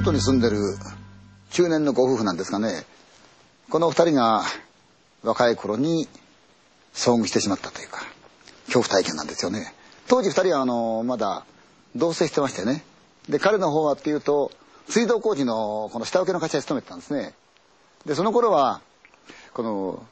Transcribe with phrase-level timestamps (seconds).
[0.00, 0.56] 京都に住んでる
[1.50, 2.86] 中年のご夫婦なんですがね。
[3.68, 4.44] この二人が
[5.22, 6.08] 若い頃に
[6.94, 7.98] 遭遇してしまったというか
[8.64, 9.74] 恐怖体験なんですよね。
[10.08, 11.44] 当時二人はあのまだ
[11.94, 12.82] 同棲してましてね。
[13.28, 14.52] で彼の方はっていうと
[14.88, 17.34] 水道工事のこの下請けの会社に勤めてたんですね。
[18.06, 18.80] でその頃は
[19.52, 20.02] この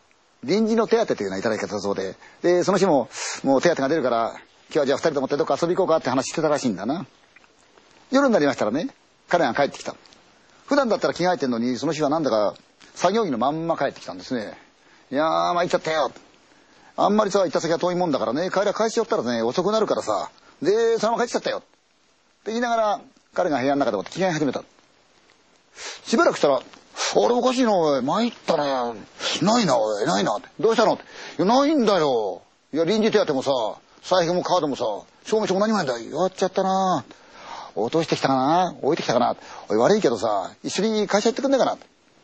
[0.44, 2.14] 臨時の手当というようないただき方だそうで。
[2.42, 3.08] でその日も
[3.42, 4.34] もう手当が出るから
[4.66, 7.06] 今日はじゃあ二人ともってどっか遊び行こうかって話してたらしいんだな。
[8.10, 8.88] 夜になりましたらね
[9.28, 9.94] 彼が帰ってきた。
[10.66, 12.54] 普段だったら着替えてんのにその日はなんだか
[12.94, 14.56] 作業着のまんま帰ってきたんですね。
[15.10, 16.10] いやー参っちゃったよ。
[16.96, 21.58] あんまりさ行った先は遠いもんだからね帰りは返しよったらね遅くなるからさでそのまま帰っちゃったよ。
[21.58, 21.60] っ
[22.44, 23.00] て言いながら
[23.34, 24.62] 彼が部屋の中でも着替え始めた。
[26.04, 26.60] しばらくしたら「あ
[27.14, 28.02] れおかしいなおい。
[28.02, 28.62] 参ったね
[29.42, 30.06] ないなおい。
[30.06, 31.04] ないな」って「どうしたの?」って
[31.42, 32.42] 「いやないんだよ。
[32.72, 33.52] いや臨時手当もさ
[34.02, 34.84] 財布もカードもさ
[35.24, 36.18] 証明書も何もないんだ。
[36.18, 37.04] やっちゃったな。
[37.82, 38.74] 落としてきたかな？
[38.82, 39.36] 置いてきたかな？
[39.68, 41.76] おい悪いけどさ一緒に会社行ってくんねえかな？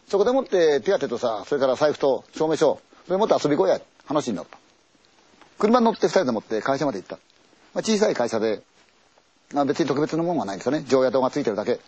[0.08, 3.80] そこでもって手当とさそれから財布と証明書それ持って遊び行こうや。
[4.06, 4.58] 話になった。
[5.58, 7.16] 車に乗って二人でもって会社まで行った、
[7.72, 8.60] まあ、小さい会社で、
[9.54, 10.84] まあ、別に特別なものはないんですよね。
[10.86, 11.80] 常夜灯がついてるだけ。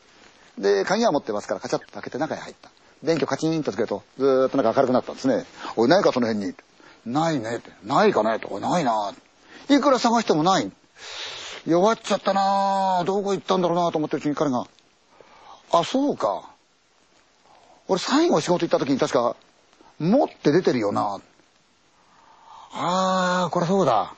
[0.57, 2.71] で鍵は持ってますからカチャッと開けて中に入った。
[3.03, 5.45] 電気をカチンとつけるとずっとなんか明るくなったんですね
[5.77, 6.55] 「おいないかその辺に」
[7.05, 9.13] ないね」って「ないかね」とか「ないな」
[9.69, 10.73] いくら探してもない。
[11.67, 14.67] 弱っちゃったなどこ行ったんだろうなと思ってるうちに彼が
[15.73, 16.45] 「あそうか。
[17.89, 19.35] 俺最後仕事行った時に確か
[19.99, 21.19] 持って出てるよな」
[22.73, 24.15] ああこれそうだ。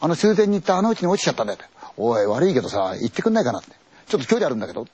[0.00, 1.58] あの終点に行ったあのうちに落ちちゃったんだよ。
[1.62, 3.70] って「おい悪いけどさ行ってくんないかな」って
[4.08, 4.90] 「ちょっと距離あるんだけど」って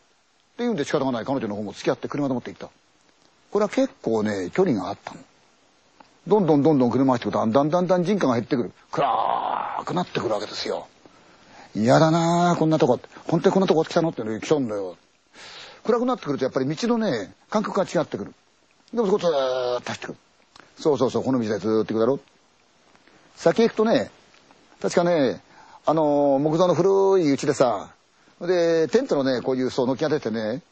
[0.59, 1.25] 言うんで仕方がない。
[1.25, 2.69] 彼女の方も付き合って車で持って行った。
[3.53, 5.21] これは結構ね距離があったの。
[6.27, 8.73] どんどんどんどん車走ってくるとだんだんだん人家が減ってくる。
[8.91, 10.89] 暗くなってくるわけですよ。
[11.77, 12.95] 嫌だなあこんなとこ。
[12.95, 14.97] って本当にこんなとこ来たのってね来たんだよ。
[15.85, 18.35] 暗くなってくるとやっぱり道のね感覚が違ってくる。
[18.93, 20.19] でもそこずーっと走ってくる。
[20.79, 22.21] そうそうそうこの道でずーっと行くだろ。
[23.37, 24.11] 先行くとね
[24.81, 25.43] 確かね
[25.85, 27.91] あの木造の古い家でさ
[28.41, 30.63] でテントのねこういうそう軒が出てね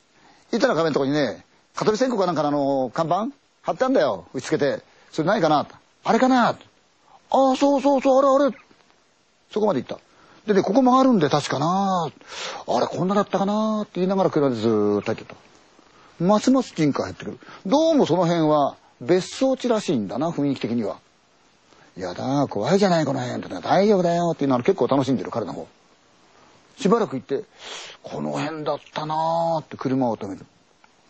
[0.53, 3.29] 板の壁のとこにね蚊取線香かなんかのあの看板
[3.63, 4.27] 貼ってあんだよ。
[4.33, 4.83] 打ち付けて。
[5.13, 5.67] それないかな
[6.03, 6.57] あれかなあ
[7.31, 8.57] あそうそうそうあれあれ
[9.53, 10.01] そこまで行った。
[10.47, 12.11] でねここ曲がるんで確かな。
[12.67, 13.83] あれこんなだったかな。
[13.83, 15.37] って言いながら車でずーっと入ってた。
[16.21, 17.39] ますます人家入ってくる。
[17.65, 20.99] どうもその辺は別荘地らしいんだな雰囲気的には
[21.97, 23.55] 「やだ怖いじゃないこの辺」って。
[23.63, 25.67] 大丈夫だよ」っていうのは結構楽しんでる彼の方。
[26.79, 27.45] しばらく行って
[28.03, 30.45] 「この辺だったな」って車を止める。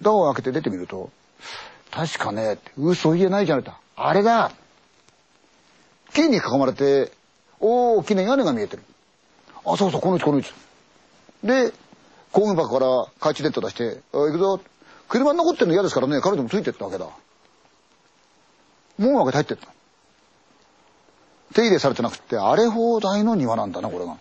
[0.01, 1.11] ドアを開けて出てみると
[1.91, 4.53] 「確かね」嘘言えないじゃないかあれだ。
[6.13, 7.11] 木に囲まれて
[7.59, 8.85] 大きな屋根が見えてる。
[9.67, 10.53] あそうそうこのうちこのうち
[11.43, 11.73] で
[12.33, 14.61] 工具箱から懐中電灯出して「あ行くぞ」
[15.09, 16.21] 車に残ってるの嫌ですからね。
[16.21, 17.07] 彼女もついてったわけだ。
[18.99, 19.75] 門を開けて入ってった。
[21.55, 24.17] 手入れされてなくて荒れ放題の庭なんだなこれが。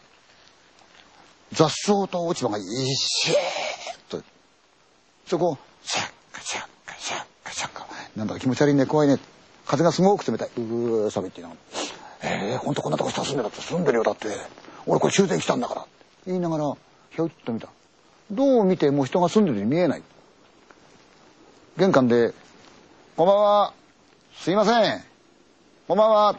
[1.54, 2.64] 雑草と落ち葉が一
[2.96, 3.38] シーッ
[4.10, 4.22] と。
[5.26, 7.88] そこシャッカシャッカシャッカシャッカ。
[8.16, 9.20] なんだか気持ち悪いね怖いね。
[9.66, 10.50] 風がすごく冷たい。
[10.58, 11.60] うー寒いっていながら
[12.24, 14.28] 「えー、ほんとこんなとこ人住んでるって住んでるよだって。
[14.86, 15.90] 俺これ終点来たんだから」って
[16.28, 16.76] 言いながら
[17.12, 17.70] ひょいっと見た。
[18.32, 20.04] どう見ても人が住んでるように見えない。
[21.78, 22.34] 玄関で
[23.16, 23.74] 「こんばんは。
[24.36, 25.04] すいません。
[25.88, 26.36] こんばんは。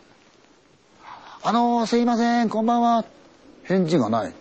[1.43, 2.49] あのー、すいません。
[2.49, 3.05] こんばんは」
[3.65, 4.35] 返事がない。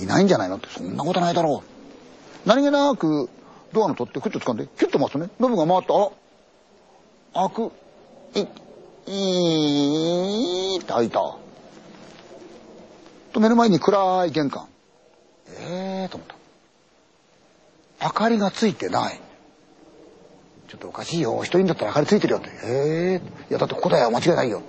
[0.00, 0.68] いないんじゃないのって。
[0.68, 2.48] そんなことないだろう。
[2.48, 3.28] 何気なく
[3.72, 5.92] ドアの取ってクッと掴んでキュッと回すねノブが回って
[7.34, 7.72] あ開く。
[8.34, 8.46] い
[9.06, 11.36] いーって開いた
[13.32, 14.68] と目の前に暗い玄関
[15.58, 16.28] ええー、と思っ
[17.98, 19.20] た明かりがついてない
[20.68, 24.62] ちょっとおかしいよ一人だったら明かりついてるよってええー、いやだってここだよ間違いないよ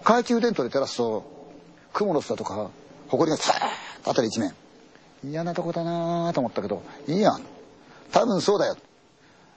[0.00, 1.24] 懐中電灯で照らすと
[1.92, 2.70] 蜘蛛の巣だとか
[3.08, 4.54] 埃がさーッと辺り一面
[5.24, 7.42] 嫌なとこだなーと思ったけどいいやん
[8.12, 8.76] 多分そうだよ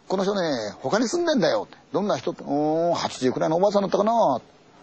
[0.07, 2.44] この人ね他に住んでんだよどんな人って。
[2.45, 4.42] お80くらいのおばあさんだったかな。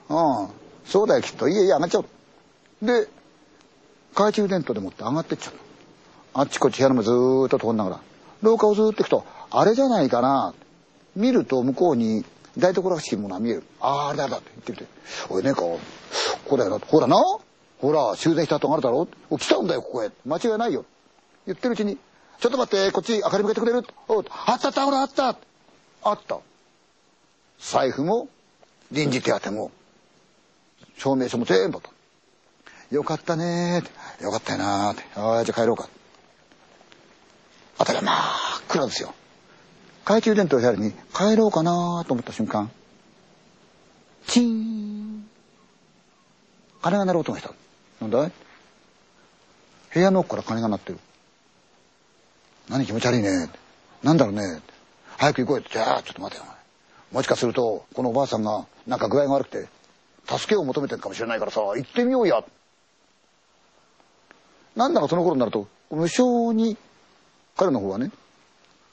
[0.09, 0.49] うん。
[0.85, 1.49] そうだよきっと。
[1.49, 2.05] いいえいい上がっちゃう。
[2.83, 3.09] で
[4.11, 5.55] 懐中電灯でもって上がってっちゃう。
[6.35, 8.01] あっちこっち部屋のもずーっと通りながら。
[8.43, 10.55] 廊下をずーっと行くとあれじゃないかな。
[11.17, 12.25] 見ると向こうに
[12.57, 13.65] 台所らしきものが見える。
[13.81, 14.87] あああれだだって言ってみて。
[15.29, 15.79] おいねえかこ
[16.49, 16.79] こだよな。
[16.79, 17.17] ほらな。
[17.81, 19.07] ほら修繕した跡があるだろ
[19.39, 20.11] 来たんだよここへ。
[20.25, 20.85] 間違いないよ。
[21.47, 21.99] 言ってるうちに
[22.41, 23.85] ちょっと待ってこっち明かり向けてくれる？
[24.07, 25.37] おあったあったほらあった。
[26.05, 26.39] あった。
[27.59, 28.29] 財布も
[28.93, 29.73] 臨時手当も
[30.97, 31.91] 証明書も全部と
[32.91, 34.25] よかったねーって。
[34.25, 35.03] よかったよなーって。
[35.17, 35.89] ああじゃあ帰ろうか。
[37.79, 39.15] 辺りは真っ暗ですよ。
[40.05, 42.71] 懐中電灯を部屋に帰ろうかなーと思った瞬間、
[44.27, 45.29] チーン。
[46.81, 47.53] 鐘が鳴る音がした。
[48.01, 48.33] なんだい？
[49.93, 50.99] 部屋の奥から鐘が鳴ってる。
[52.69, 53.49] 何気持ち悪いね。
[54.03, 54.61] なんだろうね。
[55.17, 55.65] 早く行こうよ。
[55.71, 56.47] じゃあ、ちょっと待てよ。
[57.13, 59.69] もしかすると、このおばあさんがなんか具合が悪くて、
[60.27, 62.45] 助けを求めてるかもしれないからさ、行ってみようや。
[64.77, 66.77] なんだかその頃になると、無性に
[67.57, 68.11] 彼の方はね、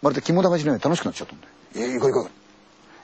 [0.02, 1.52] まるで肝試しのように楽しくなっちゃったんだよ。
[1.76, 2.30] ええ、行こう行こ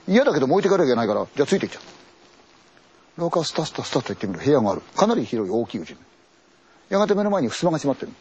[0.08, 0.10] う。
[0.10, 3.20] 嫌だけどもう置いてかなきゃいけないから、じゃあついていっちゃう。
[3.20, 4.80] 廊下スタスタスタと行ってみる部屋がある。
[4.96, 5.94] かなり広い大きいうち
[6.88, 8.12] やがて目の前に襖が閉まってる。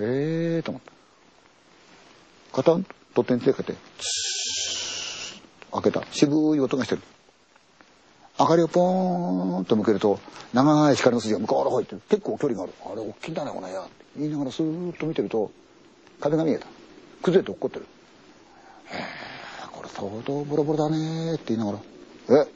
[0.00, 0.95] ええー、と思った。
[2.56, 3.78] カタンと点手かけて、
[5.72, 6.02] 開けた。
[6.10, 7.02] 渋い音がしてる。
[8.40, 10.18] 明かりをポーンと向けると、
[10.54, 12.02] 長い光の筋が向こうの方行ってる。
[12.08, 12.72] 結構距離がある。
[12.90, 13.82] あれ、大きいんだね、この部屋。
[13.82, 15.50] って言いながらスーッと見てると、
[16.18, 16.66] 壁が見えた。
[17.20, 17.84] 崩れて落っこってる。
[18.86, 19.04] へえ、
[19.70, 21.78] これ相当ボロボロだねって言いながら。
[22.42, 22.46] え？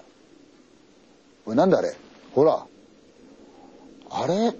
[1.44, 1.94] これなんだあれ？
[2.32, 2.66] ほら。
[4.08, 4.54] あれ？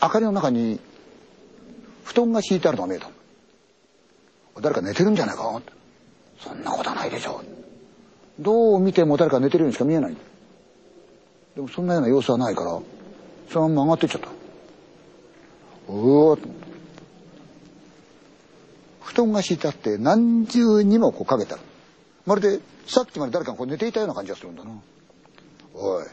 [0.00, 0.78] 明かりの中に
[2.04, 3.10] 布団が敷いてあるのが見えた。
[4.60, 5.60] 誰か寝てるんじゃないか？
[6.40, 8.42] そんなことはないでしょう。
[8.42, 10.16] どう見ても誰か寝てるようにしか見えない。
[11.56, 12.80] でもそんなような様子はないから、
[13.50, 14.28] そのまま上がってっちゃった。
[15.92, 16.38] うわっ
[19.02, 21.58] 布団が敷いてあって何重にもこうかけた
[22.26, 24.70] まるでさっきまで誰かがこう寝ていたような感じがするんだな。
[25.74, 26.04] おい、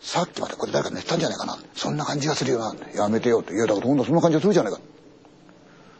[0.00, 1.58] さっきまでこれ誰か寝てたんじゃないかな。
[1.74, 2.74] そんな感じがするよな。
[2.94, 3.54] やめてよって。
[3.54, 4.78] いや、だから今度そんな感じがするじゃないか。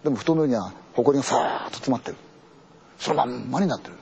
[0.04, 0.72] でも布団の上には
[1.02, 2.16] 埃がさーっと詰まってる。
[2.98, 3.94] そのまんまになってる。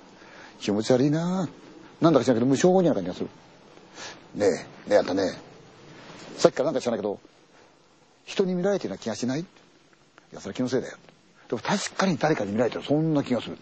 [0.60, 1.48] 気持ち悪いな
[2.00, 3.28] なんだか知らないけど無性にな感じがする。
[4.34, 5.32] ねえ、ねえあんたね、
[6.36, 7.18] さっきからなんか知らないけど、
[8.24, 9.40] 人に見られてるような気がしない？
[9.40, 9.44] い
[10.32, 10.96] や、それ気のせいだよ。
[11.48, 13.58] でも確かに誰かに見られてるそんな気がする。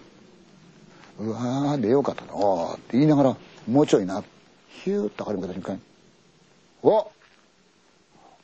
[1.19, 3.37] うわー、でようかったなって言いながら、
[3.69, 4.25] もうちょいな。
[4.69, 5.81] ヒューッと明かり向けた瞬間に。
[6.83, 7.11] お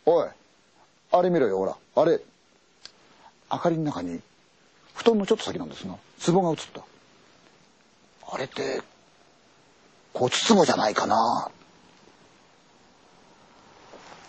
[0.06, 0.28] おい、
[1.12, 1.76] あれ見ろよ、ほら。
[1.96, 2.20] あれ。
[3.52, 4.20] 明かりの中に、
[5.00, 6.82] 布団のちょっと先なんですが、壺が映った。
[8.32, 8.82] あれって、
[10.12, 11.50] 骨壺じゃないかな。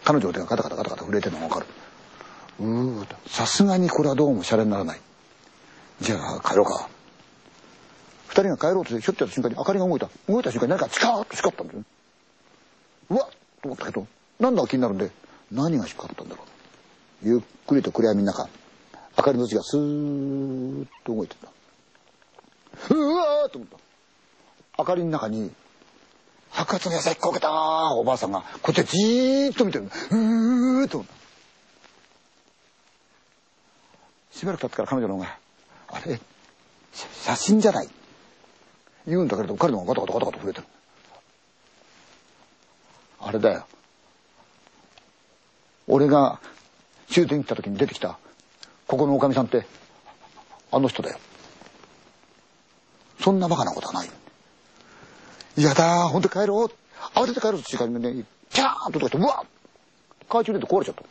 [0.05, 1.65] 彼女の手がガタガタガタガタ震えてるのがわかる。
[2.61, 5.01] うーさすがにこれはどうもシャレにならない。
[5.99, 6.87] じゃあ帰ろうか。
[8.29, 10.09] 二人が帰ろうとしてひょっとやった瞬間に明かりが動いた。
[10.29, 11.83] 動いた瞬間に何かチカーッと光ったんだよ。
[13.09, 13.29] うわっ
[13.61, 14.07] と思ったけど、
[14.39, 15.11] なんだか気になるんで、
[15.51, 16.43] 何が光ったんだろ
[17.25, 17.27] う。
[17.27, 18.47] ゆっくりと暗闇の中、
[19.21, 21.47] 明かりの字がスーッと動いてた。
[22.89, 23.77] うわーと思った。
[24.79, 25.51] 明かりの中に、
[26.49, 27.51] 白髪の優しくこけた
[27.93, 29.83] おばあさんが、こっちじーっと見てる。
[29.83, 31.13] うーっと思った。
[34.39, 35.37] しばらく経ってから彼女の方が、
[35.89, 36.19] あれ、
[36.91, 37.89] 写真じゃない。
[39.05, 40.67] 言うんだけれども、彼の方がガタガタガタガタ震えてる。
[43.19, 43.67] あれだよ。
[45.87, 46.39] 俺が
[47.07, 48.17] 終点に行った時に出てきた、
[48.91, 49.65] ここのおかみさんって、
[50.69, 51.17] あの人だよ。
[53.21, 54.09] そんなバカなことはない。
[55.55, 57.17] 嫌だほんと帰ろう。
[57.17, 59.47] 慌てて帰ろうとしてからね、キャーンととかして、うわっ
[60.23, 61.03] 懐中電灯壊れちゃった。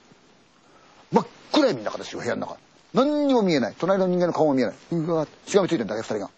[1.10, 2.58] 真っ暗闇の中ですよ、部屋の中。
[2.92, 3.74] 何にも見えない。
[3.78, 4.74] 隣の人間の顔も見えない。
[4.90, 6.30] うわしがみついてんだけ、二人が。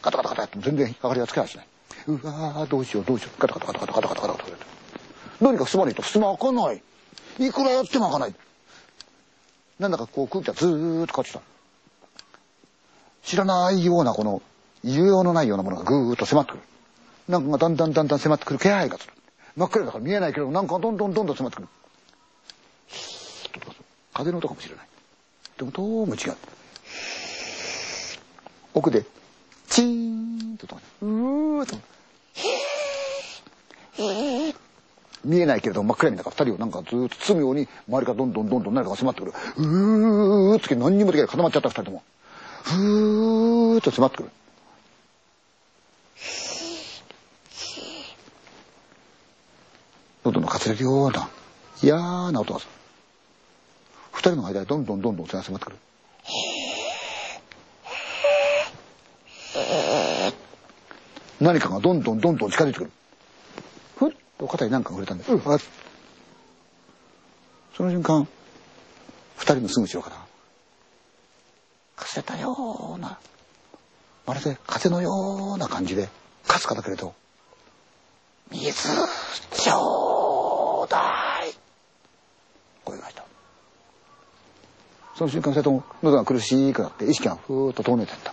[0.00, 1.66] ガタガタガタって全然明かりがつけないしない。
[2.06, 3.38] うわどうしようどうしよう。
[3.38, 4.66] ガタガタガタガタガタガタガタガタ。
[5.42, 6.82] どうにか襖にと襖開かない。
[7.38, 8.34] いくらやっても開かない。
[9.80, 11.40] なんだかこう空気がずーっと変わってきた。
[13.22, 14.42] 知らないようなこの、
[14.84, 16.62] 異様のないようなものがぐーっと迫ってくる。
[17.28, 19.14] なんかだんだんだんだん迫ってくる気配がする。
[19.56, 21.68] 真っ暗だから見えないけど、なんかどんどんどんどん迫ってくる。
[24.12, 24.86] 風の音かもしれない。
[25.56, 26.36] でもどうも違う。
[28.74, 29.06] 奥で、
[29.68, 31.76] チーンととうーっと。
[35.24, 39.32] 見えないけれども真っ暗闇だから二人をなんかずっと包むように周りからどんどんどんどん何かが迫ってくる。
[39.58, 42.02] うーっつけ何にもできない固まっちゃった二人とも。
[42.62, 44.30] ふーっと迫ってくる。
[50.24, 51.28] 喉のかすれるような
[51.82, 52.72] 嫌な音がする。
[54.12, 55.76] 二人の間でどんどんどんどんそれが迫ってくる。
[61.40, 62.90] 何かがどんどんどんどん近づいてくる。
[64.48, 65.32] 肩に何かが触れたんです。
[65.32, 65.40] うん、
[67.76, 68.26] その瞬間、
[69.36, 70.16] 二人のすぐ後ろから、
[71.96, 73.18] かすれたような、
[74.26, 76.08] まるで風のような感じで、
[76.46, 77.14] かすかだけれど、
[78.50, 78.88] 水
[79.52, 81.54] ちょうだい
[82.84, 83.24] 声がした。
[85.14, 88.32] その瞬間二人とも喉が苦しくなって意識がふーっと遠のいていった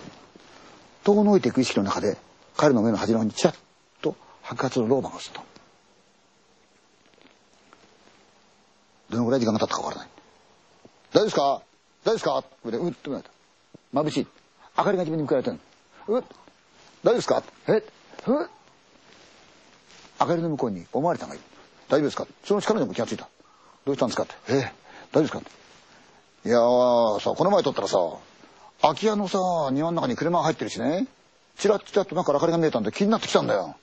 [1.04, 2.18] 遠のいていく意識の中で
[2.56, 3.56] 彼の目の端の方にチラッ
[4.02, 5.44] と白髪のローマが映った
[9.10, 10.10] どのぐらい時間が経ったかわからない。
[11.14, 11.62] 大丈夫ですか？
[12.04, 12.38] 大丈夫ですか？
[12.38, 13.30] ってうっとなった
[13.94, 14.28] 眩しい。
[14.78, 15.60] 明かりが自分に向かわれてる
[16.08, 16.24] うっ。
[17.04, 17.44] 大丈夫ですか？
[17.68, 17.84] え？
[18.24, 18.48] ふっ。
[20.20, 21.44] 明かりの向こうにおまわりさんがいる。
[21.90, 22.28] 大丈夫ですか？
[22.44, 23.28] その力にも気がついた。
[23.86, 24.24] どうしたんですか？
[24.24, 24.36] って。
[24.50, 24.56] え？
[24.56, 25.42] 大丈夫ですか？
[26.46, 27.98] いやーさこの前撮ったらさ
[28.82, 29.40] 空き家のさ
[29.72, 31.08] 庭の中に車が入ってるしね。
[31.58, 33.76] チラッチラッとなんか明かりが見えたんで気になってきたんだよ。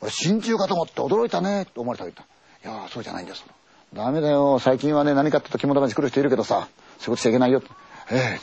[0.00, 1.62] 俺真鍮かと思って驚いたね。
[1.62, 2.26] って思われたが言っ
[2.62, 3.44] たいやそうじゃないんです
[3.92, 4.58] ダメだよ。
[4.60, 6.68] 最近はね何かって言うと肝試し来る人いるけどさ
[6.98, 7.58] そういうことしちゃいけないよ。
[7.58, 7.68] って
[8.12, 8.38] え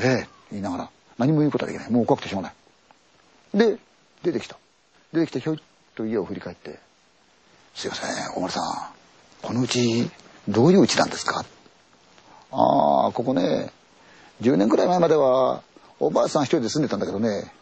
[0.00, 0.90] えええ言いながら。
[1.18, 1.90] 何も言うことはできない。
[1.90, 3.74] もう怖くてしょうがない。
[3.74, 3.78] で
[4.22, 4.56] 出てきた。
[5.12, 5.60] 出てきてひょいっ
[5.94, 6.78] と家を振り返って
[7.74, 8.64] 「すいません大丸さん。
[9.42, 10.10] このうち
[10.48, 11.44] どういううちなんですか?」
[12.52, 13.70] ああここね
[14.40, 15.62] 10年くらい前までは
[15.98, 17.52] おばあさん一人で住んでたんだけどね。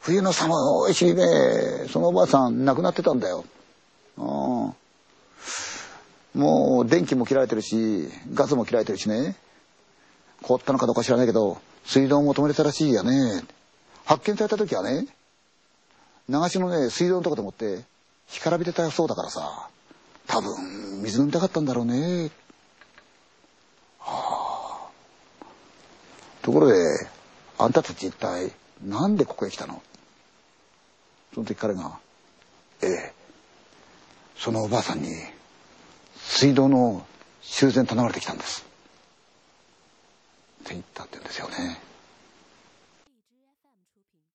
[0.00, 0.54] 冬の寒
[0.90, 1.24] い日にね
[1.90, 3.44] そのおばあさん亡くなってたんだよ。
[4.18, 4.74] あ
[6.34, 9.36] もう電気も切られてるしガスも切られてるしね。
[10.42, 13.42] 凍ったのかどうか知らないけど水道も止めれたらしいやね。
[14.04, 15.06] 発見された時はね
[16.28, 17.84] 流しのね水道のとこでもって
[18.26, 19.68] 干からびてたそうだからさ
[20.26, 22.30] 多分水飲みたかったんだろうね。
[24.00, 25.44] はあ。
[26.42, 26.74] ところで
[27.58, 28.50] あんたたち一体
[28.84, 29.80] なんでここへ来たの？
[31.32, 31.98] その時彼が
[32.82, 33.12] 「ええ。
[34.36, 35.08] そのおばあさんに
[36.26, 37.06] 水道の
[37.42, 38.64] 修繕頼まれてきたんです」
[40.64, 41.80] って言ったって言うんですよね。